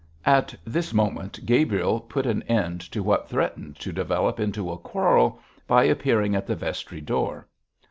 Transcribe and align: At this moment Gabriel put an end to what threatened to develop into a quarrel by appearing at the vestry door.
At 0.25 0.55
this 0.65 0.95
moment 0.95 1.39
Gabriel 1.45 1.99
put 1.99 2.25
an 2.25 2.41
end 2.49 2.81
to 2.91 3.03
what 3.03 3.29
threatened 3.29 3.75
to 3.81 3.91
develop 3.91 4.39
into 4.39 4.71
a 4.71 4.77
quarrel 4.79 5.39
by 5.67 5.83
appearing 5.83 6.33
at 6.33 6.47
the 6.47 6.55
vestry 6.55 7.01
door. 7.01 7.47